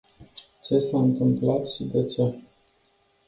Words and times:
Ce 0.63 0.77
s-a 0.79 0.97
întâmplat 0.97 1.67
și 1.69 1.83
de 1.83 2.05
ce? 2.05 2.35